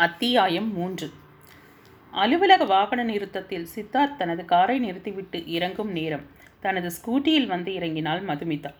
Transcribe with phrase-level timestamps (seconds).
[0.00, 1.10] அத்தியாயம் மூன்று.
[2.10, 6.20] அலுவலக வாகன நிறுத்தத்தில் சித்தார்த் தனது காரை நிறுத்திவிட்டு இறங்கும் நேரம்.
[6.60, 8.74] தனது ஸ்கூட்டியில் வந்து இறங்கினாள் மதுமிதா.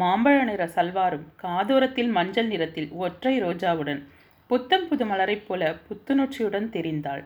[0.00, 4.06] மாம்பழ நிற சல்வாரும் காதோரத்தில் மஞ்சள் நிறத்தில் ஒற்றை ரோஜாவுடன்
[4.46, 7.24] புத்தம் புது மலரைப் போல புத்துணர்ச்சியுடன் தெரிந்தாள்.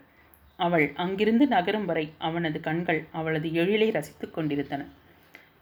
[0.57, 4.85] அவள் அங்கிருந்து நகரும் வரை அவனது கண்கள் அவளது எழிலை ரசித்துக் கொண்டிருந்தன.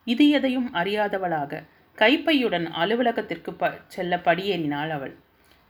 [0.04, 1.62] இது எதையும் அறியாதவளாக
[1.96, 5.16] கைப்பையுடன் அலுவலகத்திற்கு ப செல்ல படியேறினாள் அவள்.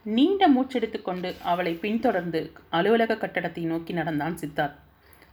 [0.05, 4.79] நீண்ட மூச்செடுத்துக்கொண்டு அவளை பின்தொடர்ந்து அலுவலக கட்டடத்தை நோக்கி நடந்தான் சித்தார்த்.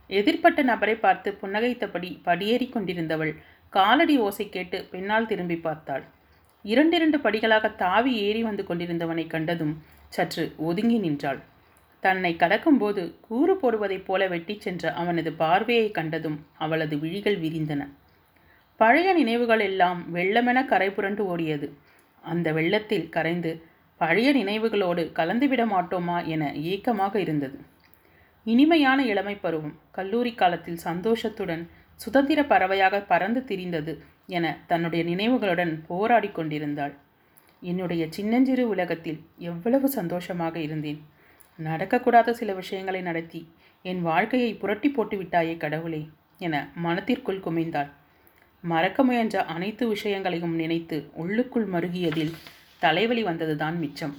[0.10, 3.36] எதிர்ப்பட்ட நபரை பார்த்து புன்னகைத்தபடி படியேறி கொண்டிருந்தவள்
[3.70, 6.04] காலடி ஓசை கேட்டு பின்னால் திரும்பி பார்த்தாள்.
[6.66, 11.40] இரண்டிரண்டு படிகளாக தாவி ஏறி வந்து கொண்டிருந்தவனை கண்டதும் சற்று ஒதுங்கி நின்றாள்.
[12.00, 17.88] தன்னை கடக்கும்போது கூறு போடுவதைப் போல வெட்டிச் சென்ற அவனது பார்வையை கண்டதும் அவளது விழிகள் விரிந்தன.
[18.76, 21.70] பழைய நினைவுகள் எல்லாம் வெள்ளமென கரை புரண்டு ஓடியது.
[22.22, 23.64] அந்த வெள்ளத்தில் கரைந்து
[24.00, 27.58] பழைய நினைவுகளோடு கலந்துவிட மாட்டோமா என ஏக்கமாக இருந்தது.
[28.46, 31.64] இனிமையான இளமை பருவம் கல்லூரி காலத்தில் சந்தோஷத்துடன்
[32.00, 33.94] சுதந்திர பறவையாக பறந்து திரிந்தது
[34.28, 36.94] என தன்னுடைய நினைவுகளுடன் போராடி கொண்டிருந்தாள்.
[37.62, 41.00] என்னுடைய சின்னஞ்சிறு உலகத்தில் எவ்வளவு சந்தோஷமாக இருந்தேன்.
[41.60, 43.42] நடக்கக்கூடாத சில விஷயங்களை நடத்தி
[43.86, 46.02] என் வாழ்க்கையை புரட்டி போட்டு விட்டாயே கடவுளே
[46.38, 47.90] என மனத்திற்குள் குமைந்தாள்
[48.64, 52.34] மறக்க முயன்ற அனைத்து விஷயங்களையும் நினைத்து உள்ளுக்குள் மருகியதில்
[52.80, 54.16] தலைவலி வந்ததுதான் மிச்சம்.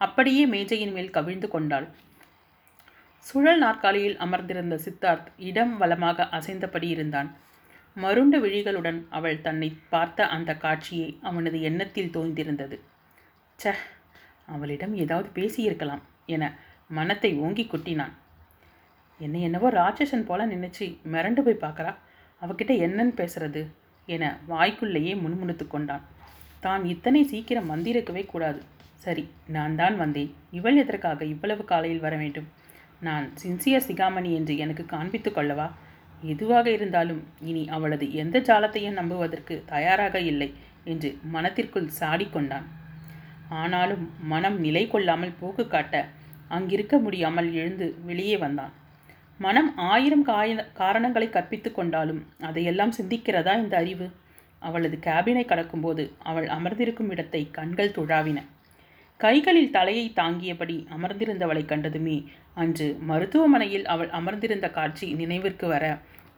[0.00, 1.86] அப்படியே மேஜையின் மேல் கவிழ்ந்து கொண்டாள்.
[3.26, 7.30] சுழல் நாற்காலியில் அமர்ந்திருந்த சித்தார்த் இடம் வலமாக அசைந்தபடி இருந்தான்.
[7.96, 12.76] மருண்ட விழிகளுடன் அவள் தன்னை பார்த்த அந்த காட்சியை அவனது எண்ணத்தில் தோய்ந்திருந்தது.
[13.58, 13.74] ச
[14.46, 16.44] அவளிடம் ஏதாவது பேசியிருக்கலாம் என
[16.88, 18.14] மனத்தை ஓங்கி குட்டினான்.
[19.20, 21.92] என்னை என்னவோ ராட்சசன் போல நினைச்சு மிரண்டு போய் பார்க்குறா
[22.42, 23.62] அவகிட்ட என்னன்னு பேசுறது
[24.08, 26.04] என வாய்க்குள்ளேயே முணுமுணுத்து கொண்டான்.
[26.66, 28.60] தான் இத்தனை சீக்கிரம் வந்திருக்கவே கூடாது.
[29.04, 30.30] சரி நான் தான் வந்தேன்.
[30.58, 32.48] இவள் எதற்காக இவ்வளவு காலையில் வர வேண்டும்?
[33.02, 35.66] நான் சின்சியர் சிகாமணி என்று எனக்கு காண்பித்து கொள்ளவா?
[36.32, 40.48] எதுவாக இருந்தாலும் இனி அவளது எந்த ஜாலத்தையும் நம்புவதற்கு தயாராக இல்லை
[40.92, 42.66] என்று மனத்திற்குள் சாடிக்கொண்டான்
[43.60, 45.96] ஆனாலும் மனம் நிலை கொள்ளாமல் போக்கு காட்ட
[46.56, 48.72] அங்கிருக்க முடியாமல் எழுந்து வெளியே வந்தான்.
[49.40, 54.06] மனம் ஆயிரம் காய காரணங்களை கற்பித்து கொண்டாலும் அதையெல்லாம் சிந்திக்கிறதா இந்த அறிவு?
[54.68, 58.38] அவளது கேபினை கடக்கும்போது அவள் அமர்ந்திருக்கும் இடத்தை கண்கள் துழாவின.
[59.20, 62.16] கைகளில் தலையை தாங்கியபடி அமர்ந்திருந்தவளை கண்டதுமே
[62.54, 65.84] அன்று மருத்துவமனையில் அவள் அமர்ந்திருந்த காட்சி நினைவிற்கு வர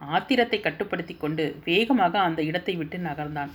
[0.09, 3.53] ஆத்திரத்தை கட்டுப்படுத்தி கொண்டு வேகமாக அந்த இடத்தை விட்டு நகர்ந்தான்.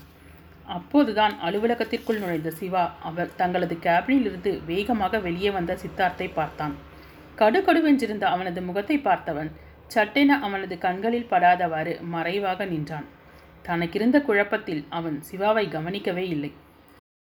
[0.68, 6.76] அப்போதுதான் அலுவலகத்திற்குள் நுழைந்த சிவா அவர் தங்களது கேபினிலிருந்து வேகமாக வெளியே வந்த சித்தார்த்தை பார்த்தான்.
[7.38, 9.50] கடுகடுவென்றிருந்த அவனது முகத்தை பார்த்தவன்
[9.88, 13.08] சட்டென அவனது கண்களில் படாதவாறு மறைவாக நின்றான்.
[13.66, 16.52] தனக்கிருந்த குழப்பத்தில் அவன் சிவாவை கவனிக்கவே இல்லை.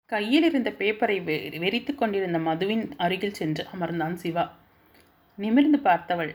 [0.10, 4.46] கையில் இருந்த பேப்பரை வெ வெறித்து கொண்டிருந்த மதுவின் அருகில் சென்று அமர்ந்தான் சிவா.
[5.38, 6.34] நிமிர்ந்து பார்த்தவள்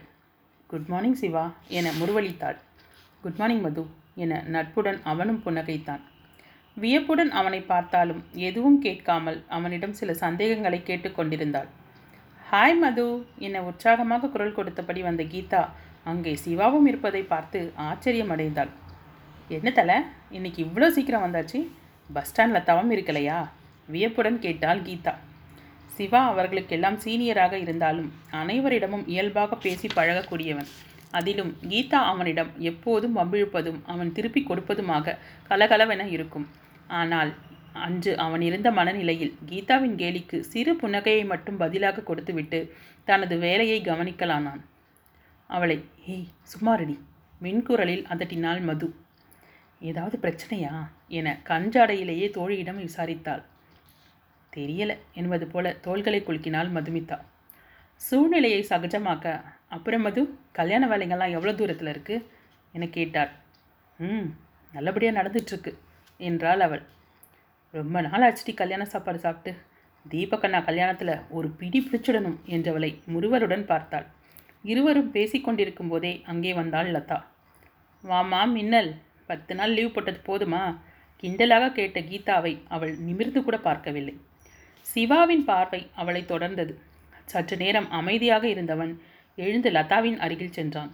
[0.69, 1.43] குட் மார்னிங் சிவா
[1.77, 2.57] என முருவளித்தாள்
[3.23, 3.83] குட் மார்னிங் மது
[4.15, 6.03] என நட்புடன் அவனும் புன்னகைத்தான்.
[6.77, 11.69] வியப்புடன் அவனை பார்த்தாலும் எதுவும் கேட்காமல் அவனிடம் சில சந்தேகங்களை கேட்டுக்கொண்டிருந்தாள்
[12.41, 13.07] ஹாய் மது
[13.39, 15.63] என உற்சாகமாக குரல் கொடுத்தபடி வந்த கீதா
[16.03, 18.71] அங்கே சிவாவும் இருப்பதை பார்த்து ஆச்சரியம் அடைந்தாள்
[19.55, 19.95] என்ன தலை?
[20.37, 21.59] இன்னைக்கு இவ்வளோ சீக்கிரம் வந்தாச்சு?
[22.15, 23.37] பஸ் ஸ்டாண்டில் தவம் இருக்கலையா?
[23.93, 25.13] வியப்புடன் கேட்டாள் கீதா.
[25.95, 28.09] சிவா அவர்களுக்கெல்லாம் சீனியராக இருந்தாலும்
[28.41, 30.69] அனைவரிடமும் இயல்பாக பேசி பழகக்கூடியவன்.
[31.19, 35.17] அதிலும் கீதா அவனிடம் எப்போதும் வம்பிழுப்பதும் அவன் திருப்பி கொடுப்பதுமாக
[35.49, 36.47] கலகலவென இருக்கும்.
[36.99, 37.33] ஆனால்
[37.87, 42.61] அன்று அவன் இருந்த மனநிலையில் கீதாவின் கேலிக்கு சிறு புன்னகையை மட்டும் பதிலாக கொடுத்துவிட்டு
[43.11, 44.63] தனது வேலையை கவனிக்கலானான்.
[45.49, 45.79] அவளை
[46.13, 46.97] ஏய் சுமாரடி
[47.45, 48.87] மின்குரலில் அதட்டினாள் மது.
[49.81, 50.71] ஏதாவது பிரச்சனையா?
[51.07, 53.43] என கஞ்சாடையிலேயே தோழியிடம் விசாரித்தாள்.
[54.53, 57.17] தெரியல என்பது போல தோள்களை குலுக்கினாள் மதுமிதா.
[58.01, 62.25] சூழ்நிலையை சகஜமாக்க அப்புறம் மது கல்யாண வேலைங்கள்லாம் எவ்வளோ தூரத்தில் இருக்குது
[62.71, 63.31] என கேட்டாள்.
[63.99, 64.27] ம்
[64.73, 65.71] நல்லபடியாக நடந்துட்டுருக்கு
[66.19, 66.83] என்றாள் அவள்.
[67.73, 69.51] ரொம்ப நாள் ஆச்சுடி கல்யாண சாப்பாடு சாப்பிட்டு.
[70.11, 74.07] தீபகண்ணா கல்யாணத்தில் ஒரு பிடி பிடிச்சிடணும் என்றவளை முருவருடன் பார்த்தாள்.
[74.63, 77.19] இருவரும் பேசிக்கொண்டிருக்கும் போதே அங்கே வந்தாள் லதா.
[78.03, 78.91] வாமா மின்னல்.
[79.31, 80.61] பத்து நாள் லீவ் போட்டது போதுமா?
[81.23, 84.15] கிண்டலாக கேட்ட கீதாவை அவள் நிமிர்ந்து கூட பார்க்கவில்லை.
[84.85, 86.73] சிவாவின் பார்வை அவளை தொடர்ந்தது.
[87.25, 88.93] சற்று நேரம் அமைதியாக இருந்தவன்
[89.37, 90.91] எழுந்து லதாவின் அருகில் சென்றான்.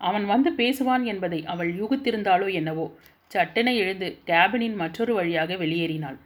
[0.00, 2.86] அவன் வந்து பேசுவான் என்பதை அவள் யூகித்திருந்தாளோ என்னவோ
[3.30, 6.18] சட்டென எழுந்து கேபினின் மற்றொரு வழியாக வெளியேறினாள்.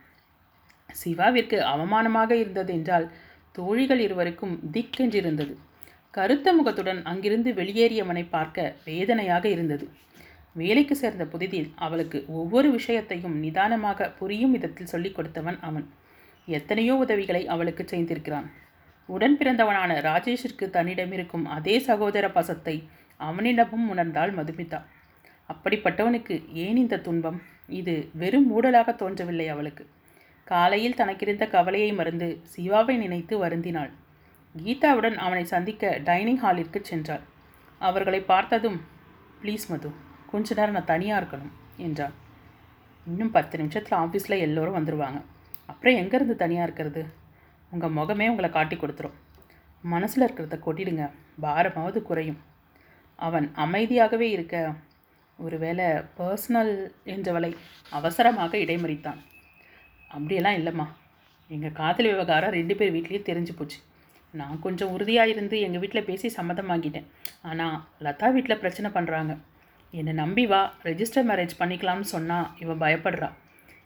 [0.90, 3.06] சிவாவிற்கு அவமானமாக இருந்தது என்றால்
[3.54, 5.54] தோழிகள் இருவருக்கும் திக்கென்றிருந்தது
[6.14, 9.86] கருத்த முகத்துடன் அங்கிருந்து வெளியேறியவனை பார்க்க வேதனையாக இருந்தது.
[10.60, 15.86] வேலைக்கு சேர்ந்த புதிதில் அவளுக்கு ஒவ்வொரு விஷயத்தையும் நிதானமாக புரியும் விதத்தில் சொல்லிக் கொடுத்தவன் அவன்.
[16.48, 18.46] எத்தனையோ உதவிகளை அவளுக்கு செய்திருக்கிறான்.
[19.08, 22.76] உடன் பிறந்தவனான ராஜேஷிற்கு தன்னிடமிருக்கும் அதே சகோதர பசத்தை
[23.20, 24.80] அவனிடமும் உணர்ந்தாள் மதுமிதா.
[25.48, 27.38] அப்படிப்பட்டவனுக்கு ஏன் இந்த துன்பம்?
[27.80, 29.84] இது வெறும் மூடலாக தோன்றவில்லை அவளுக்கு.
[30.44, 33.92] காலையில் தனக்கிருந்த கவலையை மறந்து சிவாவை நினைத்து வருந்தினாள்.
[34.54, 37.24] கீதாவுடன் அவனை சந்திக்க டைனிங் ஹாலிற்கு சென்றாள்.
[37.80, 38.80] அவர்களை பார்த்ததும்
[39.42, 39.88] ப்ளீஸ் மது
[40.30, 41.52] கொஞ்ச நேரம் நான் தனியாக இருக்கணும்
[41.86, 42.14] என்றான்
[43.06, 45.18] இன்னும் பத்து நிமிஷத்தில் ஆஃபீஸில் எல்லோரும் வந்துடுவாங்க
[45.70, 47.02] அப்புறம் எங்கேருந்து தனியாக இருக்கிறது?
[47.72, 49.16] உங்கள் முகமே உங்களை காட்டி கொடுத்துரும்.
[49.84, 51.04] மனசில் இருக்கிறத கொட்டிடுங்க.
[51.44, 52.40] பாரமாவது குறையும்.
[53.18, 54.56] அவன் அமைதியாகவே இருக்க
[55.38, 55.86] ஒருவேளை
[56.18, 56.74] பர்சனல்
[57.14, 57.50] என்றவளை
[57.92, 59.20] அவசரமாக இடைமறித்தான்.
[60.10, 60.86] அப்படியெல்லாம் இல்லைம்மா.
[61.50, 63.78] எங்கள் காதல் விவகாரம் ரெண்டு பேர் வீட்லேயும் தெரிஞ்சு போச்சு.
[64.34, 67.06] நான் கொஞ்சம் உறுதியாக இருந்து எங்கள் வீட்டில் பேசி சம்மதமாகிட்டேன்
[67.50, 67.76] ஆனால்
[68.06, 69.34] லதா வீட்டில் பிரச்சனை பண்ணுறாங்க
[69.90, 73.32] என்னை நம்பி வா ரெஜிஸ்டர் மேரேஜ் பண்ணிக்கலாம்னு சொன்னால் இவன் பயப்படுறா.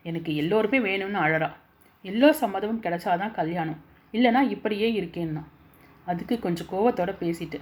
[0.02, 1.52] எனக்கு எல்லோருமே வேணும்னு அழறா.
[2.02, 3.84] எல்லோர் சம்மதமும் கிடைச்சாதான் கல்யாணம்.
[4.12, 5.44] இல்லைனா இப்படியே இருக்கேன்னா.
[6.04, 7.60] அதுக்கு கொஞ்சம் கோவத்தோடு பேசிட்டு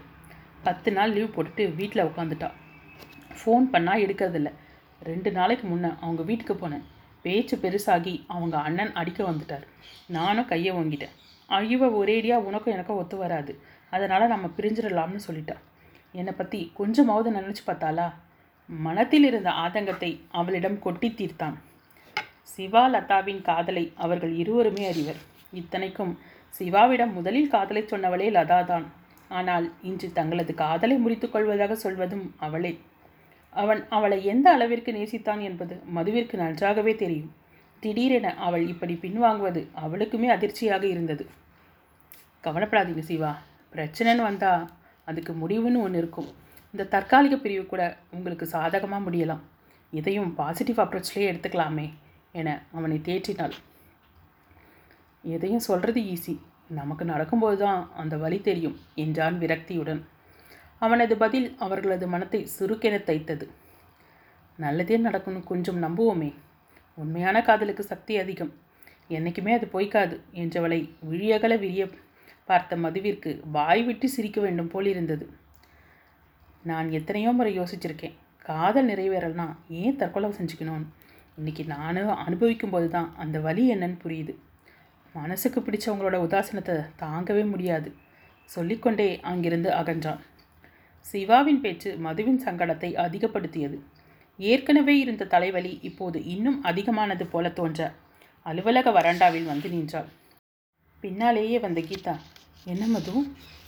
[0.63, 2.51] பத்து நாள் லீவ் போட்டுட்டு வீட்டில் உட்காந்துட்டா
[3.45, 4.53] ஃபோன் பண்ணால் எடுக்கிறதில்ல.
[5.03, 6.83] ரெண்டு நாளைக்கு முன்னே அவங்க வீட்டுக்கு போனேன்.
[7.23, 9.67] பேச்சு பெருசாகி அவங்க அண்ணன் அடிக்க வந்துட்டார்.
[10.07, 11.15] நானும் கையை வாங்கிட்டேன்
[11.49, 13.61] அழிவ ஒரேடியாக உனக்கும் எனக்கும் ஒத்து வராது.
[13.91, 15.57] அதனால் நம்ம பிரிஞ்சிடலாம்னு சொல்லிட்டா.
[16.13, 18.15] என்னை பற்றி கொஞ்சமாவது நினச்சி பார்த்தாளா?
[18.69, 21.57] மனத்தில் இருந்த ஆதங்கத்தை அவளிடம் கொட்டி தீர்த்தான்.
[22.43, 25.17] சிவா லதாவின் காதலை அவர்கள் இருவருமே அறிவர்.
[25.53, 26.19] இத்தனைக்கும்
[26.59, 28.87] சிவாவிடம் முதலில் காதலை சொன்னவளே லதா தான்
[29.29, 32.81] ஆனால் இன்று தங்களது காதலை முறித்துக்கொள்வதாக சொல்வதும் அவளே.
[33.51, 37.33] அவன் அவளை எந்த அளவிற்கு நேசித்தான் என்பது மதுவிற்கு நன்றாகவே தெரியும்.
[37.81, 41.27] திடீரென அவள் இப்படி பின்வாங்குவது அவளுக்குமே அதிர்ச்சியாக இருந்தது.
[42.45, 43.39] கவலைப்படாதீங்க சிவா.
[43.73, 44.69] பிரச்சனைன்னு வந்தால்
[45.05, 46.47] அதுக்கு முடிவுன்னு ஒன்று இருக்கும்.
[46.75, 49.43] இந்த தற்காலிக பிரிவு கூட உங்களுக்கு சாதகமாக முடியலாம்.
[49.93, 51.91] இதையும் பாசிட்டிவ் அப்ரோச்லேயே எடுத்துக்கலாமே
[52.33, 53.55] என அவனை தேற்றினாள்.
[55.25, 56.35] எதையும் சொல்கிறது ஈஸி
[56.69, 60.03] நமக்கு நடக்கும்போது தான் அந்த வழி தெரியும் என்றான் விரக்தியுடன்.
[60.79, 63.47] அவனது பதில் அவர்களது மனத்தை சுருக்கென தைத்தது.
[64.57, 66.35] நல்லதே நடக்கணும் கொஞ்சம் நம்புவோமே.
[66.95, 68.53] உண்மையான காதலுக்கு சக்தி அதிகம்.
[69.09, 71.83] என்றைக்குமே அது பொய்க்காது என்றவளை விழியகல விரிய
[72.45, 75.25] பார்த்த மதுவிற்கு வாய் விட்டு சிரிக்க வேண்டும் போல் இருந்தது
[76.65, 78.17] நான் எத்தனையோ முறை யோசிச்சிருக்கேன்.
[78.45, 79.47] காதல் நிறைவேறலனா
[79.81, 80.89] ஏன் தற்கொலை செஞ்சுக்கணும்னு
[81.39, 84.33] இன்றைக்கி நானும் அனுபவிக்கும் போது தான் அந்த வழி என்னன்னு புரியுது.
[85.15, 87.91] மனசுக்கு பிடிச்சவங்களோட உதாசனத்தை தாங்கவே முடியாது.
[88.51, 90.21] சொல்லிக்கொண்டே அங்கிருந்து அகன்றான்.
[91.05, 93.79] சிவாவின் பேச்சு மதுவின் சங்கடத்தை அதிகப்படுத்தியது.
[94.39, 97.91] ஏற்கனவே இருந்த தலைவலி இப்போது இன்னும் அதிகமானது போல தோன்ற
[98.47, 100.09] அலுவலக வராண்டாவில் வந்து நின்றாள்.
[101.01, 102.15] பின்னாலேயே வந்த கீதா
[102.65, 103.15] என்ன மது?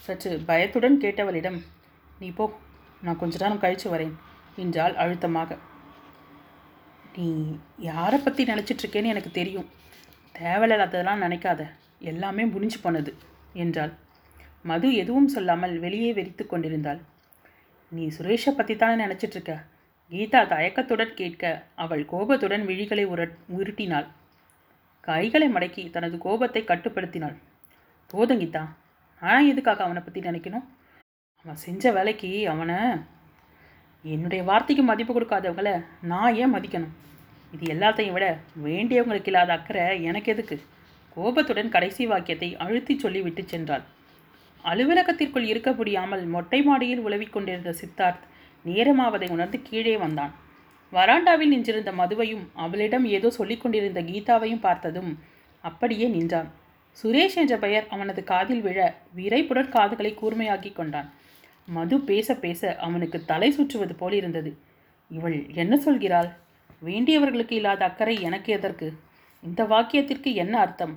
[0.07, 1.59] சற்று பயத்துடன் கேட்டவளிடம்
[2.21, 2.45] நீ போ
[3.05, 4.15] நான் கொஞ்ச நேரம் கழித்து வரேன்.
[4.63, 5.59] என்றாள் அழுத்தமாக.
[7.17, 7.27] நீ
[7.89, 9.69] யாரை பற்றி நினச்சிட்ருக்கேன்னு எனக்கு தெரியும்.
[10.35, 11.61] தேவையில்லாததெல்லாம் நினைக்காத.
[12.11, 13.13] எல்லாமே முடிஞ்சு போனது
[13.63, 13.93] என்றாள்.
[14.63, 17.01] மது எதுவும் சொல்லாமல் வெளியே வெறித்து கொண்டிருந்தாள்.
[17.93, 19.53] நீ சுரேஷை பற்றி தானே நினச்சிட்ருக்க
[20.13, 21.45] கீதா தயக்கத்துடன் கேட்க
[21.83, 23.23] அவள் கோபத்துடன் விழிகளை உர
[23.57, 24.07] உருட்டினாள்.
[25.09, 27.37] கைகளை மடக்கி தனது கோபத்தை கட்டுப்படுத்தினாள்.
[28.11, 28.63] போதும் கீதா
[29.23, 30.67] நான் எதுக்காக அவனை பற்றி நினைக்கணும்?
[31.45, 32.79] அவன் செஞ்ச வேலைக்கு அவனை
[34.05, 35.71] என்னுடைய வார்த்தைக்கு மதிப்பு கொடுக்காதவங்கள
[36.01, 36.93] நான் ஏன் மதிக்கணும்?
[37.55, 38.27] இது எல்லாத்தையும் விட
[38.65, 40.57] வேண்டியவங்களுக்கு இல்லாத அக்கறை எனக்கு எதுக்கு?
[41.17, 43.85] கோபத்துடன் கடைசி வாக்கியத்தை அழுத்தி சொல்லி விட்டு சென்றாள்.
[44.65, 48.27] அலுவலகத்திற்குள் இருக்க முடியாமல் மொட்டை மாடியில் உழவிக் கொண்டிருந்த சித்தார்த்
[48.65, 50.35] நேரமாவதை உணர்ந்து கீழே வந்தான்.
[50.93, 55.11] வராண்டாவில் நின்றிருந்த மதுவையும் அவளிடம் ஏதோ சொல்லிக் கொண்டிருந்த கீதாவையும் பார்த்ததும்
[55.65, 56.51] அப்படியே நின்றான்.
[56.97, 58.79] சுரேஷ் என்ற பெயர் அவனது காதில் விழ
[59.17, 61.11] விரைப்புடன் காதுகளை கூர்மையாக்கி கொண்டான்.
[61.77, 64.51] மது பேச பேச அவனுக்கு தலை சுற்றுவது போல் இருந்தது.
[65.11, 66.31] இவள் என்ன சொல்கிறாள்?
[66.85, 68.89] வேண்டியவர்களுக்கு இல்லாத அக்கறை எனக்கு எதற்கு?
[69.43, 70.95] இந்த வாக்கியத்திற்கு என்ன அர்த்தம்?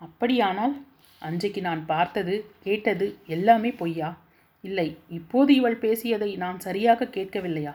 [0.00, 0.74] அப்படியானால்
[1.22, 4.10] அன்றைக்கு நான் பார்த்தது கேட்டது எல்லாமே பொய்யா?
[4.64, 7.74] இல்லை இப்போது இவள் பேசியதை நான் சரியாக கேட்கவில்லையா?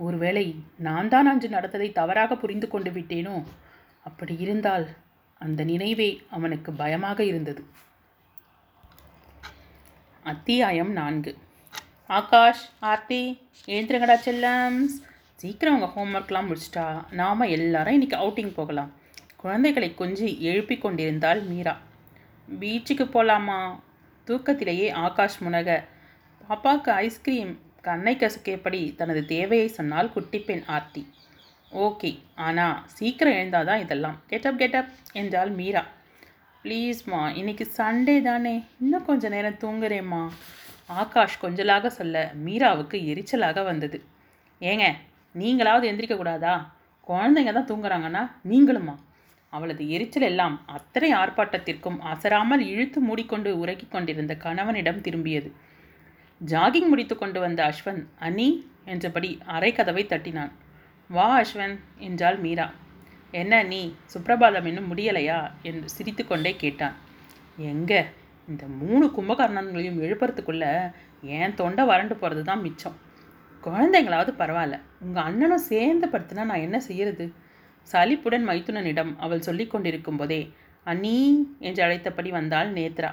[0.00, 0.46] ஒருவேளை
[0.78, 3.36] நான் தான் அன்று நடந்ததை தவறாக புரிந்து கொண்டு விட்டேனோ?
[4.04, 4.86] அப்படி இருந்தால்
[5.40, 7.62] அந்த நினைவே அவனுக்கு பயமாக இருந்தது.
[10.24, 11.32] அத்தியாயம் நான்கு.
[12.06, 14.94] ஆகாஷ் ஆர்த்தி எழுந்துருங்கடா செல்லம்ஸ்
[15.36, 18.92] சீக்கிரம் உங்கள் ஹோம்ஒர்க்லாம் முடிச்சிட்டா நாம் எல்லாரும் இன்றைக்கி அவுட்டிங் போகலாம்.
[19.36, 21.78] குழந்தைகளை கொஞ்சி எழுப்பி கொண்டிருந்தாள் மீரா.
[22.60, 23.80] பீச்சுக்கு போகலாமா
[24.26, 25.84] தூக்கத்திலேயே ஆகாஷ் முனக.
[26.48, 31.12] பாப்பாவுக்கு ஐஸ்கிரீம் கண்ணை கசுக்கியபடி தனது தேவையை சொன்னால் குட்டிப்பெண் ஆர்த்தி.
[31.72, 34.20] ஓகே ஆனால் சீக்கிரம் எழுந்தாதான் இதெல்லாம்.
[34.26, 35.86] கெட்டப் கெட்டப் என்றாள் மீரா.
[36.62, 38.64] ப்ளீஸ்மா இன்னைக்கு சண்டே தானே.
[38.80, 40.28] இன்னும் கொஞ்சம் நேரம் தூங்குறேம்மா.
[40.86, 44.04] ஆகாஷ் கொஞ்சலாக சொல்ல மீராவுக்கு எரிச்சலாக வந்தது.
[44.60, 44.94] ஏங்க
[45.34, 46.74] நீங்களாவது எந்திரிக்க கூடாதா?
[47.06, 48.94] குழந்தைங்க தான் தூங்குறாங்கன்னா நீங்களுமா?
[49.48, 55.50] அவளது எரிச்சல் எல்லாம் அத்தனை ஆர்ப்பாட்டத்திற்கும் அசராமல் இழுத்து மூடிக்கொண்டு உறக்கிக் கொண்டிருந்த கணவனிடம் திரும்பியது.
[56.46, 60.52] ஜாகிங் முடித்து கொண்டு வந்த அஸ்வன் அனி என்றபடி அரை கதவை தட்டினான்.
[61.08, 62.70] வா அஸ்வன் என்றாள் மீரா.
[63.30, 65.50] என்ன நீ சுப்பிரபாதம் இன்னும் முடியலையா?
[65.62, 66.94] என்று சிரித்துக்கொண்டே கேட்டான்.
[67.56, 68.04] எங்கே?
[68.48, 70.92] இந்த மூணு கும்பகர்ணன்களையும் எழுப்புறதுக்குள்ள
[71.36, 72.96] என் தொண்டை வறண்டு போகிறது தான் மிச்சம்.
[73.62, 74.76] குழந்தைங்களாவது பரவாயில்ல.
[75.00, 77.32] உங்கள் அண்ணனும் சேர்ந்து படுத்துனா நான் என்ன செய்யறது?
[77.82, 80.40] சலிப்புடன் மைத்துனனிடம் அவள் சொல்லிக் கொண்டிருக்கும் போதே
[80.86, 81.16] அண்ணி
[81.58, 83.10] என்று அழைத்தபடி வந்தாள் நேத்ரா.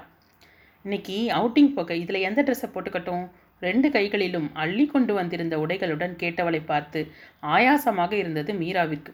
[0.83, 3.25] இன்னைக்கு அவுட்டிங் போக இதில் எந்த ட்ரெஸ்ஸை போட்டுக்கட்டும்?
[3.59, 6.99] ரெண்டு கைகளிலும் அள்ளி கொண்டு வந்திருந்த உடைகளுடன் கேட்டவளை பார்த்து
[7.41, 9.11] ஆயாசமாக இருந்தது மீராவிற்கு.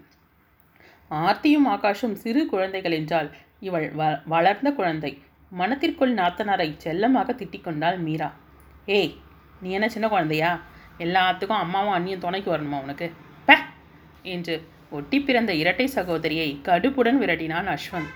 [1.12, 5.12] ஆர்த்தியும் ஆகாஷும் சிறு குழந்தைகள் என்றால் இவள் வ வளர்ந்த குழந்தை.
[5.51, 8.34] மனத்திற்குள் நாத்தனாரை செல்லமாக திட்டிக் கொண்டாள் மீரா.
[8.86, 9.16] ஏய்
[9.62, 10.62] நீ என்ன சின்ன குழந்தையா?
[11.00, 13.12] எல்லாத்துக்கும் அம்மாவும் அண்ணியும் துணைக்கு வரணுமா உனக்கு?
[13.46, 13.56] ப!
[14.24, 18.12] என்று ஒட்டி பிறந்த இரட்டை சகோதரியை கடுப்புடன் விரட்டினான் அஸ்வந்த்.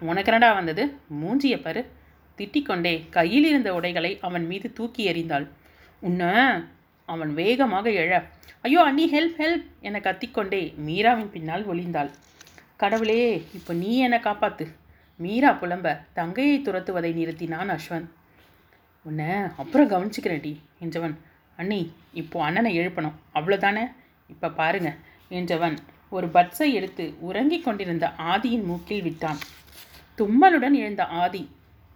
[0.00, 0.98] உனக்கு என்னடா வந்தது?
[1.22, 1.86] மூஞ்சிய பரு.
[2.38, 5.48] திட்டிக்கொண்டே கையில் இருந்த உடைகளை அவன் மீது தூக்கி எறிந்தாள்.
[6.00, 6.22] உன்ன?
[7.06, 8.24] அவன் வேகமாக எழ.
[8.60, 12.10] ஐயோ அண்ணி ஹெல்ப் ஹெல்ப் என கத்திக்கொண்டே மீராவின் பின்னால் ஒளிந்தாள்.
[12.76, 14.66] கடவுளே இப்போ நீ என்னை காப்பாத்து.
[15.24, 15.86] மீரா புலம்ப
[16.18, 18.10] தங்கையை துரத்துவதை நிறுத்தினான் அஸ்வந்த்
[19.08, 19.28] உன்னை
[19.62, 20.52] அப்புறம் கவனிச்சுக்கிறேன்டி
[20.84, 21.14] என்றவன்.
[21.60, 21.80] அண்ணி
[22.20, 23.16] இப்போ அண்ணனை எழுப்பணும்.
[23.38, 23.84] அவ்வளோதானே
[24.32, 24.90] இப்போ பாருங்க
[25.38, 25.76] என்றவன்.
[26.16, 29.40] ஒரு பட்ஸை எடுத்து உறங்கிக் கொண்டிருந்த ஆதியின் மூக்கில் விட்டான்.
[30.18, 31.42] தும்மலுடன் எழுந்த ஆதி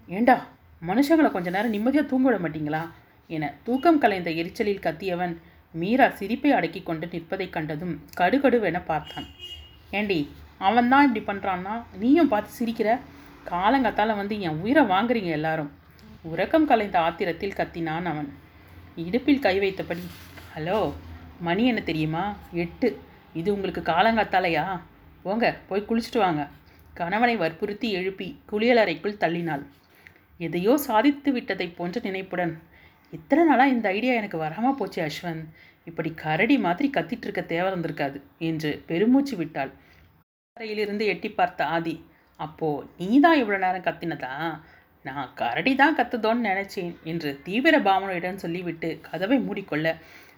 [0.08, 0.36] ஏண்டா
[0.82, 2.82] மனுஷங்களை கொஞ்ச நேரம் நிம்மதியாக தூங்க விட மாட்டீங்களா?
[3.30, 5.34] என தூக்கம் கலைந்த எரிச்சலில் கத்தியவன்
[5.74, 9.26] மீரா சிரிப்பை அடக்கி கொண்டு நிற்பதைக் கண்டதும் கடுகடுவென பார்த்தான்.
[9.98, 10.20] ஏண்டி
[10.68, 12.90] அவன் தான் இப்படி பண்ணுறான்னா நீயும் பார்த்து சிரிக்கிற?
[13.52, 15.70] காலங்கத்தால் வந்து என் உயிரை வாங்குறீங்க எல்லாரும்.
[16.22, 18.28] உறக்கம் கலைந்த ஆத்திரத்தில் கத்தினான் அவன்.
[19.04, 20.04] இடுப்பில் கை வைத்தபடி
[20.54, 20.78] ஹலோ
[21.40, 22.24] மணி என்ன தெரியுமா?
[22.52, 22.88] எட்டு.
[23.32, 24.64] இது உங்களுக்கு காலங்காத்தாலையா?
[25.22, 26.42] போங்க போய் குளிச்சுட்டு வாங்க.
[26.94, 29.64] கணவனை வற்புறுத்தி எழுப்பி குளியலறைக்குள் தள்ளினாள்.
[30.38, 32.54] எதையோ சாதித்து விட்டதை போன்ற நினைப்புடன்
[33.12, 35.44] இத்தனை நாளாக இந்த ஐடியா எனக்கு வராமல் போச்சு அஸ்வந்த்
[35.84, 39.72] இப்படி கரடி மாதிரி கத்திட்டு இருக்க தேவை இருந்திருக்காது என்று பெருமூச்சு விட்டாள்.
[40.56, 41.94] அறையிலிருந்து எட்டி பார்த்த ஆதி
[42.46, 44.32] அப்போது நீ தான் இவ்வளோ நேரம் கத்தினதா?
[45.04, 49.88] நான் கரடி தான் கத்துதோன்னு நினச்சேன் என்று தீவிர பாவனையுடன் சொல்லிவிட்டு கதவை மூடிக்கொள்ள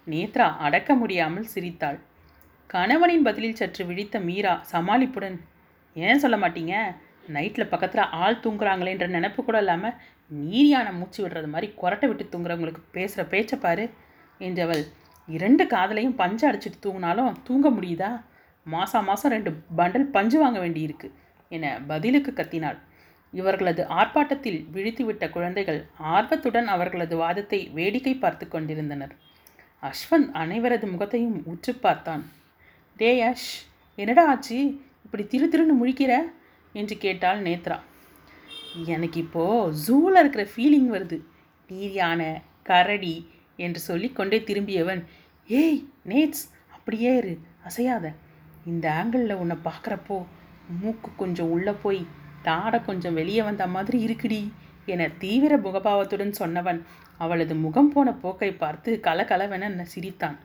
[0.06, 1.98] நேத்ரா அடக்க முடியாமல் சிரித்தாள்.
[2.70, 5.36] கணவனின் பதிலில் சற்று விழித்த மீரா சமாளிப்புடன்
[5.96, 6.74] ஏன் சொல்ல மாட்டீங்க?
[7.36, 9.96] நைட்டில் பக்கத்தில் ஆள் தூங்குறாங்களேன்ற நினப்பு கூட இல்லாமல்
[10.30, 13.84] நீரியான மூச்சு விடுறது மாதிரி கொரட்டை விட்டு தூங்குறவங்களுக்கு பேசுகிற பேச்சை பாரு
[14.40, 14.82] என்றவள்
[15.28, 18.10] இரண்டு காதலையும் பஞ்சு அடிச்சிட்டு தூங்கினாலும் தூங்க முடியுதா?
[18.66, 21.08] மாதம் மாதம் ரெண்டு பண்டல் பஞ்சு வாங்க வேண்டியிருக்கு.
[21.48, 22.78] என பதிலுக்கு கத்தினாள்.
[23.32, 29.16] இவர்களது ஆர்ப்பாட்டத்தில் விழித்துவிட்ட குழந்தைகள் ஆர்வத்துடன் அவர்களது வாதத்தை வேடிக்கை பார்த்து கொண்டிருந்தனர்.
[29.82, 32.24] அஸ்வந்த் அனைவரது முகத்தையும் உற்று பார்த்தான்.
[32.96, 33.54] டே யஷ்
[33.96, 34.80] என்னடா ஆச்சு?
[35.04, 36.22] இப்படி திரு திருன்னு முழிக்கிற?
[36.72, 37.80] என்று கேட்டாள் நேத்ரா.
[38.86, 41.20] எனக்கு இப்போது ஜூவில் இருக்கிற ஃபீலிங் வருது.
[41.68, 45.04] நீர் கரடி என்று சொல்லி கொண்டே திரும்பியவன்
[45.48, 48.12] ஏய் நேட்ஸ் அப்படியே இரு அசையாத.
[48.66, 50.24] இந்த ஆங்கிளில் உன்னை பார்க்குறப்போ
[50.80, 52.06] மூக்கு கொஞ்சம் உள்ளே போய்
[52.42, 54.52] தாடை கொஞ்சம் வெளியே வந்த மாதிரி இருக்குடி
[54.86, 56.82] என தீவிர முகபாவத்துடன் சொன்னவன்.
[57.18, 60.38] அவளது முகம் போன போக்கை பார்த்து கலகலவென சிரித்தான்.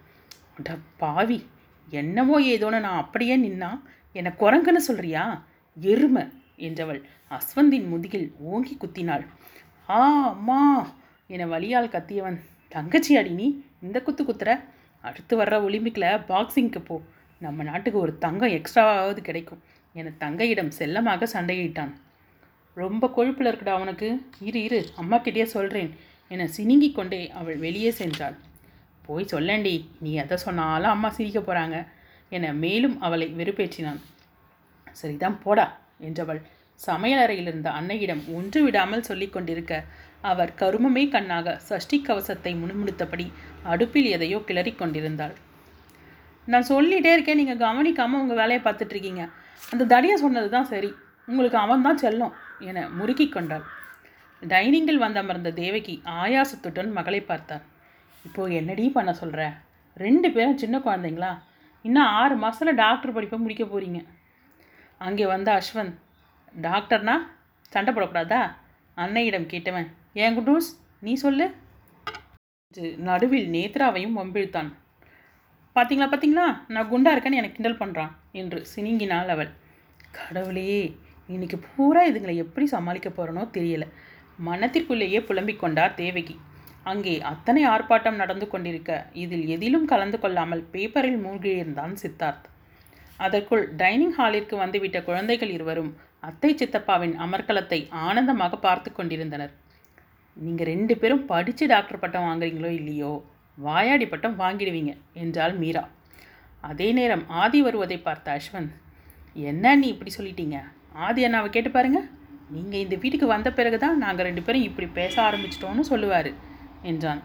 [0.58, 1.46] அட பாவி
[1.90, 5.44] என்னமோ ஏதோன்னு நான் அப்படியே நின்னா என்னை குரங்குன்னு சொல்றியா?
[5.76, 6.24] எருமை
[6.58, 9.26] என்றவள் அஸ்வந்தின் முதுகில் ஓங்கி குத்தினாள்.
[9.90, 10.88] ஆ அம்மா
[11.28, 12.40] என வழியால் கத்தியவன்.
[12.70, 14.60] தங்கச்சி அடி நீ இந்த குத்து குத்துற?
[15.02, 17.02] அடுத்து வர்ற ஒலிம்பிக்கில் பாக்ஸிங்க்கு போ.
[17.40, 19.62] நம்ம நாட்டுக்கு ஒரு தங்கம் எக்ஸ்ட்ராவாவது கிடைக்கும்.
[19.96, 21.92] என தங்கையிடம் செல்லமாக சண்டையிட்டான்.
[22.78, 24.08] ரொம்ப கொழுப்பில் இருக்குடா அவனுக்கு
[24.48, 25.92] இரு இரு அம்மாக்கிட்டே சொல்கிறேன்
[26.32, 28.38] என சினிங்கி கொண்டே அவள் வெளியே சென்றாள்.
[29.08, 31.78] போய் சொல்லண்டி நீ எதை சொன்னாலும் அம்மா சிரிக்க போகிறாங்க
[32.32, 34.02] என மேலும் அவளை வெறுப்பேற்றினான்.
[35.02, 35.68] சரிதான் போடா
[36.08, 36.42] என்றவள்
[36.80, 39.74] சமையலறையில் இருந்த அன்னையிடம் ஒன்று விடாமல் சொல்லி கொண்டிருக்க
[40.32, 43.26] அவர் கருமமே கண்ணாக சஷ்டி கவசத்தை முணுமுணுத்தபடி
[43.74, 45.36] அடுப்பில் எதையோ கிளறிக்கொண்டிருந்தாள்
[46.48, 49.24] நான் சொல்லிகிட்டே இருக்கேன் நீங்கள் கவனிக்காமல் உங்கள் வேலையை பார்த்துட்ருக்கீங்க
[49.72, 50.90] அந்த தடியை சொன்னது தான் சரி.
[51.28, 52.34] உங்களுக்கு அவன் தான் செல்லும்
[52.70, 53.66] என முறுக்கி கொண்டாள்.
[54.42, 57.66] டைனிங்கில் வந்தமர்ந்த தேவகி ஆயாசத்துடன் மகளை பார்த்தார்
[58.26, 59.42] இப்போது என்னடி பண்ண சொல்கிற
[59.98, 61.32] ரெண்டு பேரும் சின்ன குழந்தைங்களா?
[61.86, 64.02] இன்னும் ஆறு மாதத்தில் டாக்டர் படிப்பை முடிக்க போகிறீங்க
[65.02, 65.96] அங்கே வந்த அஸ்வந்த்
[66.68, 67.16] டாக்டர்னா
[67.74, 68.42] சண்டை போடக்கூடாதா?
[68.98, 69.90] அன்னையிடம் கேட்டவன்
[70.24, 70.70] ஏன் குண்டூஸ்
[71.06, 71.46] நீ சொல்லு.
[73.10, 74.70] நடுவில் நேத்ராவையும் வம்பிழுத்தான்.
[75.76, 78.10] பார்த்தீங்களா பார்த்தீங்களா நான் குண்டா இருக்கேன்னு எனக்கு கிண்டல் பண்ணுறான்
[78.40, 79.52] என்று சினிங்கினாள் அவள்.
[80.18, 80.66] கடவுளே
[81.34, 83.86] இன்னைக்கு பூரா இதுங்களை எப்படி சமாளிக்க போகிறனோ தெரியல.
[84.48, 86.36] மனத்திற்குள்ளேயே புலம்பிக் கொண்டார் தேவகி.
[86.92, 88.92] அங்கே அத்தனை ஆர்ப்பாட்டம் நடந்து கொண்டிருக்க
[89.24, 92.48] இதில் எதிலும் கலந்து கொள்ளாமல் பேப்பரில் மூழ்கியிருந்தான் சித்தார்த்.
[93.26, 95.92] அதற்குள் டைனிங் ஹாலிற்கு வந்துவிட்ட குழந்தைகள் இருவரும்
[96.30, 99.54] அத்தை சித்தப்பாவின் அமர்க்கலத்தை ஆனந்தமாக பார்த்து கொண்டிருந்தனர்.
[100.38, 103.14] நீங்கள் ரெண்டு பேரும் படித்து டாக்டர் பட்டம் வாங்குறீங்களோ இல்லையோ?
[103.66, 105.84] வாயாடி பட்டம் வாங்கிடுவீங்க என்றாள் மீரா.
[106.70, 108.76] அதே நேரம் ஆதி வருவதை பார்த்த அஸ்வந்த்
[109.50, 110.58] என்ன நீ இப்படி சொல்லிட்டீங்க?
[111.06, 112.00] ஆதி அண்ணாவை கேட்டு பாருங்க.
[112.56, 116.32] நீங்கள் இந்த வீட்டுக்கு வந்த பிறகு தான் நாங்கள் ரெண்டு பேரும் இப்படி பேச ஆரம்பிச்சிட்டோன்னு சொல்லுவார்
[116.92, 117.22] என்றான்.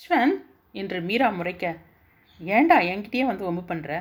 [0.00, 0.38] அஸ்வந்த்
[0.80, 1.74] என்று மீரா முறைக்க
[2.40, 3.92] ஏண்டா என்கிட்டயே வந்து ஒம்பு பண்ணுற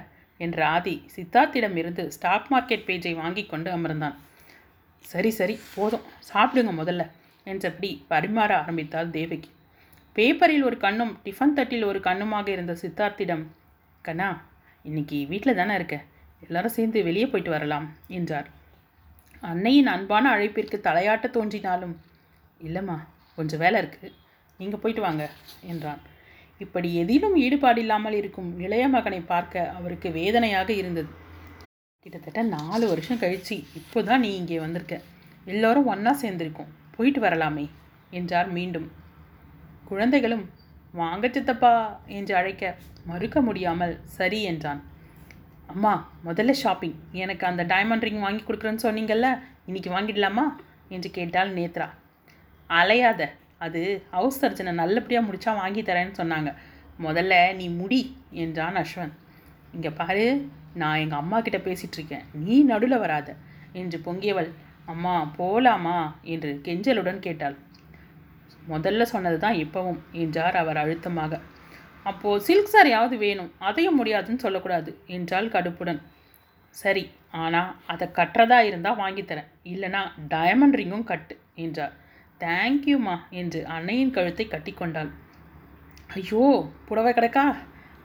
[0.45, 4.15] என்ற ஆதி சித்தார்த்திடம் இருந்து ஸ்டாக் மார்க்கெட் பேஜை வாங்கி கொண்டு அமர்ந்தான்.
[5.05, 7.03] சரி சரி போதும் சாப்பிடுங்க முதல்ல
[7.47, 9.49] என்றபடி பரிமாற ஆரம்பித்தாள் தேவகி.
[10.15, 13.43] பேப்பரில் ஒரு கண்ணும் டிஃபன் தட்டில் ஒரு கண்ணுமாக இருந்த சித்தார்த்திடம்
[14.05, 14.29] கண்ணா
[14.85, 15.97] இன்னைக்கு வீட்டில் தானே இருக்க?
[16.45, 17.85] எல்லாரும் சேர்ந்து வெளியே போயிட்டு வரலாம்
[18.17, 18.47] என்றார்.
[19.43, 21.95] அன்னையின் அன்பான அழைப்பிற்கு தலையாட்ட தோன்றினாலும்
[22.67, 22.97] இல்லைம்மா
[23.37, 24.11] கொஞ்சம் வேலை இருக்குது
[24.59, 25.23] நீங்கள் போயிட்டு வாங்க
[25.71, 26.01] என்றான்.
[26.61, 31.11] இப்படி எதிலும் ஈடுபாடில்லாமல் இருக்கும் இளைய மகனை பார்க்க அவருக்கு வேதனையாக இருந்தது.
[32.05, 34.95] கிட்டத்தட்ட நாலு வருஷம் கழிச்சு இப்போ தான் நீ இங்கே வந்திருக்க.
[35.47, 36.73] எல்லோரும் ஒன்றா சேர்ந்திருக்கோம்.
[36.95, 37.65] போயிட்டு வரலாமே
[38.19, 38.89] என்றார் மீண்டும்.
[39.91, 40.43] குழந்தைகளும்
[40.91, 41.71] வாங்க சித்தப்பா
[42.17, 44.81] என்று அழைக்க மறுக்க முடியாமல் சரி என்றான்.
[45.67, 45.93] அம்மா
[46.25, 49.29] முதல்ல ஷாப்பிங் எனக்கு அந்த டைமண்ட் ரிங் வாங்கி கொடுக்குறேன்னு சொன்னீங்கல்ல
[49.65, 50.45] இன்னைக்கு வாங்கிடலாமா?
[50.89, 51.87] என்று கேட்டாள் நேத்ரா.
[52.69, 53.21] அலையாத.
[53.57, 53.81] அது
[54.11, 56.51] ஹவுஸ் சர்ஜனை நல்லபடியாக முடித்தா வாங்கி தரேன்னு சொன்னாங்க.
[57.03, 58.01] முதல்ல நீ முடி
[58.43, 59.17] என்றான் அஸ்வந்த்
[59.73, 60.25] இங்கே பாரு
[60.73, 63.35] நான் எங்கள் அம்மா கிட்ட பேசிகிட்ருக்கேன் நீ நடுவில் வராத
[63.73, 64.49] என்று பொங்கியவள்.
[64.85, 65.97] அம்மா போலாமா?
[66.35, 67.57] என்று கெஞ்சலுடன் கேட்டாள்.
[68.73, 71.39] முதல்ல சொன்னது தான் இப்பவும் என்றார் அவர் அழுத்தமாக.
[72.09, 75.99] அப்போது சில்க் சாரியாவது வேணும் அதையும் முடியாதுன்னு சொல்லக்கூடாது என்றால் கடுப்புடன்.
[76.75, 77.03] சரி
[77.41, 80.01] ஆனால் அதை கட்டுறதா இருந்தால் வாங்கித்தரேன் இல்லைனா
[80.33, 81.93] டயமண்ட் ரிங்கும் கட்டு என்றார்.
[82.41, 85.11] தேங்க்யூம்மா என்று அன்னையின் கழுத்தை கட்டிக்கொண்டாள்
[86.15, 86.45] ஐயோ
[86.87, 87.45] புடவை கிடக்கா?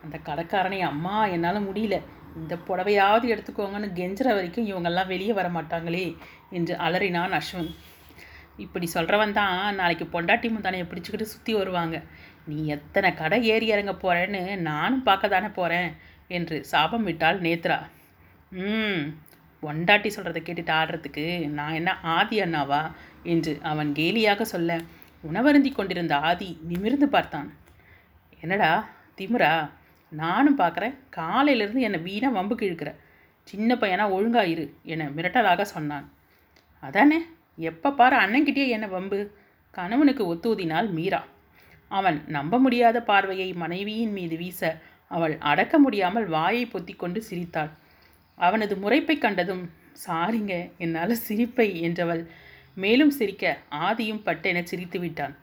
[0.05, 1.97] அந்த கடைக்காரனை அம்மா என்னால் முடியல.
[2.41, 6.07] இந்த புடவையாவது எடுத்துக்கோங்கன்னு கெஞ்சுற வரைக்கும் இவங்கெல்லாம் வெளியே வர மாட்டாங்களே
[6.59, 7.71] என்று அலறினான் அஸ்வின்.
[8.65, 11.97] இப்படி சொல்கிறவன் தான் நாளைக்கு பொண்டாட்டி முந்தானையை பிடிச்சிக்கிட்டு சுற்றி வருவாங்க.
[12.49, 15.89] நீ எத்தனை கடை ஏறி இறங்க போகிறேன்னு நானும் பார்க்க தானே போகிறேன்
[16.37, 17.79] என்று சாபம் விட்டாள் நேத்ரா.
[18.65, 19.03] ம்
[19.63, 21.25] பொண்டாட்டி சொல்கிறத கேட்டுட்டு ஆடுறதுக்கு
[21.59, 22.83] நான் என்ன ஆதி அண்ணாவா
[23.33, 24.79] என்று அவன் கேலியாக சொல்ல
[25.25, 27.49] உணவருந்தி கொண்டிருந்த ஆதி நிமிர்ந்து பார்த்தான்.
[28.43, 28.73] என்னடா
[29.19, 29.53] திமுரா
[30.13, 30.95] நானும் பார்க்குறேன்.
[31.19, 32.91] காலையிலேருந்து என்னை வீணாக வம்புக்கு இழுக்கிற.
[33.49, 36.07] சின்ன பையனா ஒழுங்காயிரு என மிரட்டலாக சொன்னான்.
[36.83, 37.19] அதானே
[37.59, 39.19] எப்போ பாரு அண்ணன்கிட்டயே என்ன வம்பு?
[39.75, 41.21] கணவனுக்கு ஒத்துதினால் மீரா
[41.91, 44.61] அவன் நம்ப முடியாத பார்வையை மனைவியின் மீது வீச
[45.11, 47.71] அவள் அடக்க முடியாமல் வாயை பொத்திக்கொண்டு சிரித்தாள்.
[48.39, 49.65] அவனது முறைப்பை கண்டதும்
[50.07, 52.23] சாரிங்க என்னால் சிரிப்பை என்றவள்
[52.77, 53.45] மேலும் சிரிக்க
[53.89, 55.35] ஆதியும் பட்டென சிரித்து விட்டான்.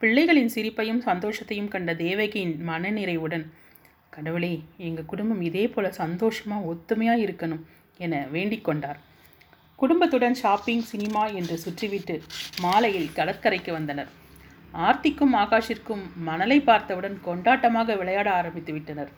[0.00, 3.46] பிள்ளைகளின் சிரிப்பையும் சந்தோஷத்தையும் கண்ட தேவகியின் மனநிறைவுடன்
[4.10, 4.54] கடவுளே
[4.88, 7.64] எங்கள் குடும்பம் இதே போல் சந்தோஷமாக ஒத்துமையாக இருக்கணும்
[7.98, 8.98] என வேண்டிக் கொண்டார்.
[9.80, 12.14] குடும்பத்துடன் ஷாப்பிங் சினிமா என்று சுற்றிவிட்டு
[12.64, 14.08] மாலையில் கடற்கரைக்கு வந்தனர்.
[14.86, 19.10] ஆர்த்திக்கும் ஆகாஷிற்கும் மணலை பார்த்தவுடன் கொண்டாட்டமாக விளையாட ஆரம்பித்து விட்டனர்.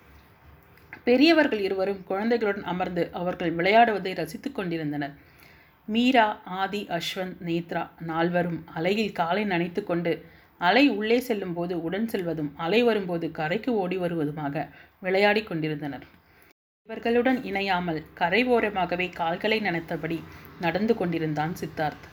[1.06, 5.14] பெரியவர்கள் இருவரும் குழந்தைகளுடன் அமர்ந்து அவர்கள் விளையாடுவதை ரசித்துக் கொண்டிருந்தனர்.
[5.88, 6.26] மீரா
[6.60, 10.12] ஆதி அஸ்வந்த் நேத்ரா நால்வரும் அலையில் காலை நனைத்து கொண்டு
[10.60, 14.66] அலை உள்ளே செல்லும் போது உடன் செல்வதும் அலை வரும்போது கரைக்கு ஓடி வருவதுமாக
[15.00, 16.04] விளையாடி கொண்டிருந்தனர்.
[16.88, 20.18] இவர்களுடன் இணையாமல் கரை ஓரமாகவே கால்களை நனைத்தபடி
[20.60, 22.06] நடந்து கொண்டிருந்தான் சித்தார்த்.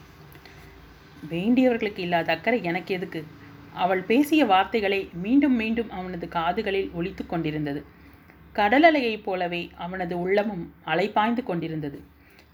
[1.30, 3.20] வேண்டியவர்களுக்கு இல்லாத அக்கறை எனக்கு எதுக்கு?
[3.72, 7.80] அவள் பேசிய வார்த்தைகளை மீண்டும் மீண்டும் அவனது காதுகளில் ஒழித்து கொண்டிருந்தது.
[8.54, 11.98] கடலலையைப் போலவே அவனது உள்ளமும் அலைப்பாய்ந்து கொண்டிருந்தது.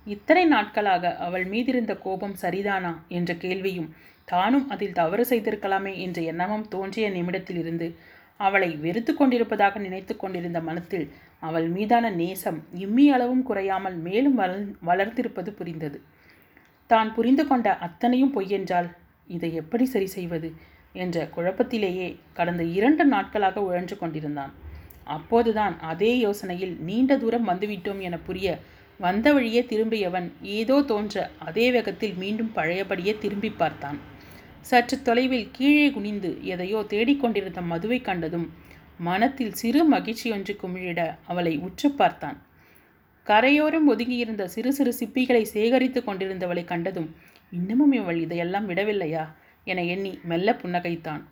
[0.06, 7.10] இத்தனை நாட்களாக அவள் மீதிருந்த கோபம் சரிதானா என்ற கேள்வியும் தானும் அதில் தவறு செய்திருக்கலாமே என்ற எண்ணமும் தோன்றிய
[7.10, 7.88] நிமிடத்திலிருந்து
[8.36, 11.06] அவளை வெறுத்து கொண்டிருப்பதாக நினைத்து கொண்டிருந்த மனத்தில்
[11.42, 15.98] அவள் மீதான நேசம் இம்மி அளவும் குறையாமல் மேலும் வளர் வளர்த்திருப்பது புரிந்தது.
[16.90, 18.88] தான் புரிந்து கொண்ட அத்தனையும் பொய்யென்றால்
[19.28, 20.48] இதை எப்படி சரி செய்வது
[20.94, 24.52] என்ற குழப்பத்திலேயே கடந்த இரண்டு நாட்களாக உழன்று கொண்டிருந்தான்.
[25.16, 28.48] அப்போதுதான் அதே யோசனையில் நீண்ட தூரம் வந்துவிட்டோம் என புரிய
[29.00, 33.98] வந்த வழியே திரும்பியவன் ஏதோ தோன்ற அதே வேகத்தில் மீண்டும் பழையபடியே திரும்பி பார்த்தான்.
[34.60, 38.46] சற்று தொலைவில் கீழே குனிந்து எதையோ தேடிக்கொண்டிருந்த மதுவை கண்டதும்
[38.98, 42.42] மனத்தில் சிறு மகிழ்ச்சியொன்று குமிழிட அவளை உற்று பார்த்தான்.
[43.22, 47.16] கரையோரம் ஒதுங்கியிருந்த சிறு சிறு சிப்பிகளை சேகரித்து கொண்டிருந்தவளை கண்டதும்
[47.50, 49.28] இன்னமும் இவள் இதையெல்லாம் விடவில்லையா?
[49.64, 51.22] என எண்ணி மெல்ல புன்னகைத்தான்.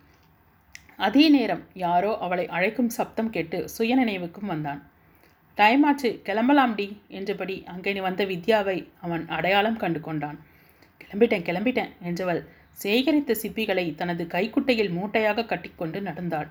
[0.95, 4.91] அதே நேரம் யாரோ அவளை அழைக்கும் சப்தம் கேட்டு சுயநினைவுக்கும் வந்தான்.
[5.55, 10.39] டைம் ஆச்சு கிளம்பலாம்டி என்றபடி அங்கே வந்த வித்யாவை அவன் அடையாளம் கண்டு கொண்டான்.
[11.01, 12.45] கிளம்பிட்டேன் கிளம்பிட்டேன் என்றவள்
[12.83, 16.49] சேகரித்த சிப்பிகளை தனது கைக்குட்டையில் மூட்டையாக கட்டிக்கொண்டு நடந்தாள்.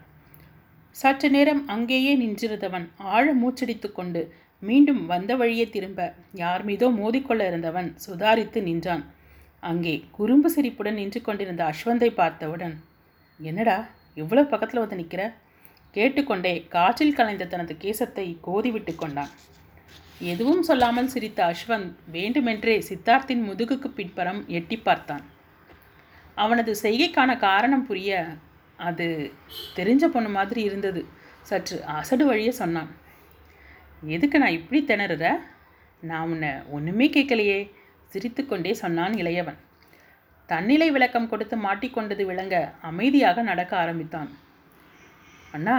[0.96, 4.22] சற்று நேரம் அங்கேயே நின்றிருந்தவன் ஆழ மூச்சடித்து கொண்டு
[4.62, 6.00] மீண்டும் வந்த வழியே திரும்ப
[6.40, 9.04] யார் மீதோ மோதிக்கொள்ள இருந்தவன் சுதாரித்து நின்றான்.
[9.62, 12.74] அங்கே குறும்பு சிரிப்புடன் நின்று கொண்டிருந்த அஸ்வந்தை பார்த்தவுடன்
[13.40, 13.78] என்னடா
[14.16, 15.22] இவ்வளோ பக்கத்தில் வந்து நிற்கிற
[15.96, 19.32] கேட்டுக்கொண்டே காற்றில் கலைந்த தனது கேசத்தை கோதிவிட்டு கொண்டான்.
[20.32, 25.24] எதுவும் சொல்லாமல் சிரித்த அஸ்வந்த் வேண்டுமென்றே சித்தார்த்தின் முதுகுக்கு பின்புறம் எட்டி பார்த்தான்.
[26.36, 28.20] அவனது செய்கைக்கான காரணம் புரிய
[28.88, 29.06] அது
[29.76, 31.00] தெரிஞ்ச பொண்ணு மாதிரி இருந்தது.
[31.48, 32.90] சற்று அசடு வழியே சொன்னான்.
[34.16, 35.26] எதுக்கு நான் இப்படி திணறுற?
[36.10, 37.58] நான் உன்னை ஒன்றுமே கேட்கலையே
[38.12, 39.58] சிரித்துக்கொண்டே சொன்னான் இளையவன்.
[40.48, 42.56] தன்னிலை விளக்கம் கொடுத்து மாட்டிக்கொண்டது விளங்க
[42.90, 44.30] அமைதியாக நடக்க ஆரம்பித்தான்.
[45.56, 45.76] அண்ணா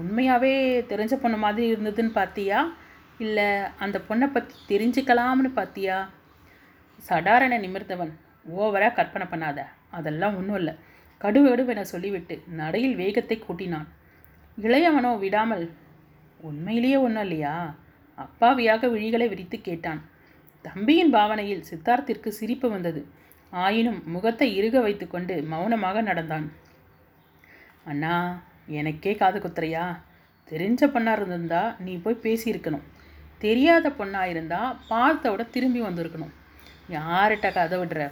[0.00, 0.52] உண்மையாகவே
[0.92, 2.58] தெரிஞ்ச பொண்ணு மாதிரி இருந்ததுன்னு பார்த்தியா
[3.24, 3.48] இல்லை
[3.84, 5.96] அந்த பொண்ணை பற்றி தெரிஞ்சுக்கலாம்னு பார்த்தியா
[7.08, 8.12] சடாரண நிமிர்ந்தவன்.
[8.56, 9.60] ஓவராக கற்பனை பண்ணாத.
[9.98, 10.74] அதெல்லாம் ஒன்றும் இல்லை.
[11.22, 13.88] கடுவெடுவென சொல்லிவிட்டு நடையில் வேகத்தை கூட்டினான்.
[14.58, 15.64] இளையவனோ விடாமல்
[16.40, 17.54] உண்மையிலேயே ஒன்றும் இல்லையா
[18.18, 20.00] அப்பாவியாக விழிகளை விரித்து கேட்டான்.
[20.64, 23.00] தம்பியின் பாவனையில் சித்தார்த்திற்கு சிரிப்பு வந்தது.
[23.52, 26.46] ஆயினும் முகத்தை இறுக வைத்துக்கொண்டு மௌனமாக நடந்தான்.
[27.84, 28.14] அண்ணா
[28.78, 29.84] எனக்கே காது குத்துறையா?
[30.50, 32.84] தெரிஞ்ச பொண்ணாக இருந்திருந்தா நீ போய் பேசியிருக்கணும்.
[33.38, 36.32] தெரியாத பொண்ணாக இருந்தால் பார்த்தோட திரும்பி வந்திருக்கணும்.
[36.96, 38.02] யார்கிட்ட கதை விடுற?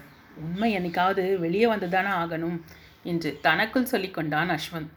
[0.44, 2.58] உண்மை என்னைக்காவது வெளியே வந்து தானே ஆகணும்.
[3.02, 4.90] என்று தனக்குள் சொல்லிக்கொண்டான் அஸ்வந்த்.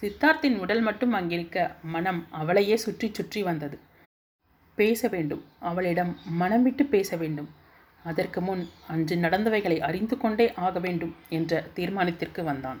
[0.00, 3.78] சித்தார்த்தின் உடல் மட்டும் அங்கிருக்க மனம் அவளையே சுற்றி சுற்றி வந்தது.
[4.74, 5.44] பேச வேண்டும்.
[5.58, 7.50] அவளிடம் மனம் விட்டு பேச வேண்டும்.
[8.04, 12.80] அதற்கு முன் அன்று நடந்தவைகளை அறிந்து கொண்டே ஆக வேண்டும் என்ற தீர்மானத்திற்கு வந்தான்.